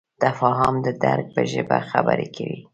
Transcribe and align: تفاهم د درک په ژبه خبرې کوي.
تفاهم 0.23 0.75
د 0.85 0.87
درک 1.03 1.27
په 1.35 1.41
ژبه 1.51 1.77
خبرې 1.91 2.27
کوي. 2.35 2.59